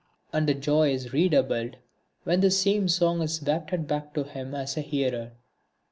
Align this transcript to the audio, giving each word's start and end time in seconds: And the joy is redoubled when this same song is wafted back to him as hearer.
And 0.33 0.49
the 0.49 0.55
joy 0.55 0.91
is 0.91 1.13
redoubled 1.13 1.75
when 2.23 2.39
this 2.39 2.59
same 2.59 2.87
song 2.87 3.21
is 3.21 3.39
wafted 3.39 3.85
back 3.85 4.15
to 4.15 4.23
him 4.23 4.55
as 4.55 4.73
hearer. 4.73 5.33